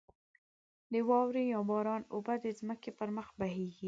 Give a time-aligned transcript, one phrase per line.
[0.91, 3.79] د واورې یا باران اوبه د ځمکې پر مخ بهېږې.